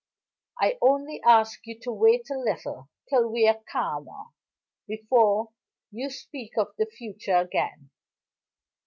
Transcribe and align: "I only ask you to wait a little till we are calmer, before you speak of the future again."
"I 0.59 0.79
only 0.81 1.21
ask 1.21 1.59
you 1.67 1.77
to 1.81 1.91
wait 1.91 2.31
a 2.31 2.39
little 2.39 2.89
till 3.07 3.29
we 3.29 3.47
are 3.47 3.61
calmer, 3.71 4.31
before 4.87 5.49
you 5.91 6.09
speak 6.09 6.57
of 6.57 6.73
the 6.79 6.87
future 6.87 7.37
again." 7.37 7.91